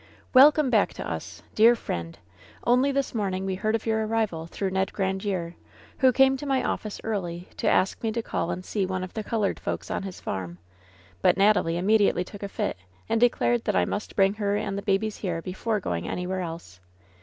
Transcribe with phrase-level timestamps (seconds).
[0.33, 1.43] "Welcome back to us!
[1.53, 2.17] Dear friend!
[2.63, 5.53] Only this morn ing we heard of your arrival through Ned Grandiere,
[5.99, 9.13] who came to my office early to ask me to call and see one of
[9.13, 10.57] the colored folks on his farm;
[11.21, 12.77] but Natalie imme diately took a fit,
[13.07, 16.79] and declared that I must bring her and the babies here before going anywhere else!